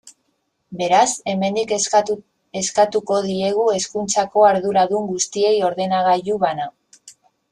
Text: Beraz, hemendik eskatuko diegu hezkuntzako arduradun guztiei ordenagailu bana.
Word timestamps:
Beraz, 0.77 1.09
hemendik 1.33 1.73
eskatuko 2.61 3.19
diegu 3.27 3.67
hezkuntzako 3.75 4.47
arduradun 4.53 5.07
guztiei 5.13 5.55
ordenagailu 5.71 6.39
bana. 6.49 6.69